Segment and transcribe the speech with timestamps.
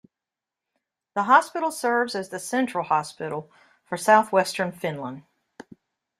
[1.13, 3.51] The hospital serves as the central hospital
[3.85, 5.25] for southwestern Finland.